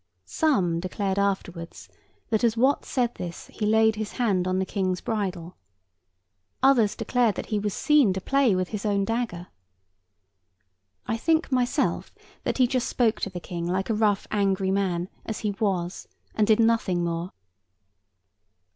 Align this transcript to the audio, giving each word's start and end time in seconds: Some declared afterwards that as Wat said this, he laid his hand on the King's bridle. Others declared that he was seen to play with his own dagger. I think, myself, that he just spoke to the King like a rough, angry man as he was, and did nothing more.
Some 0.25 0.79
declared 0.79 1.19
afterwards 1.19 1.87
that 2.31 2.43
as 2.43 2.57
Wat 2.57 2.85
said 2.85 3.13
this, 3.13 3.45
he 3.53 3.67
laid 3.67 3.97
his 3.97 4.13
hand 4.13 4.47
on 4.47 4.57
the 4.57 4.65
King's 4.65 4.99
bridle. 4.99 5.57
Others 6.63 6.95
declared 6.95 7.35
that 7.35 7.45
he 7.53 7.59
was 7.59 7.75
seen 7.75 8.11
to 8.13 8.19
play 8.19 8.55
with 8.55 8.69
his 8.69 8.83
own 8.83 9.05
dagger. 9.05 9.49
I 11.05 11.17
think, 11.17 11.51
myself, 11.51 12.15
that 12.45 12.57
he 12.57 12.65
just 12.65 12.87
spoke 12.87 13.21
to 13.21 13.29
the 13.29 13.39
King 13.39 13.67
like 13.67 13.91
a 13.91 13.93
rough, 13.93 14.25
angry 14.31 14.71
man 14.71 15.07
as 15.23 15.41
he 15.41 15.51
was, 15.51 16.07
and 16.33 16.47
did 16.47 16.59
nothing 16.59 17.03
more. 17.03 17.31